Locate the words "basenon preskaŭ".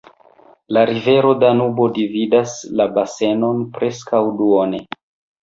2.97-4.25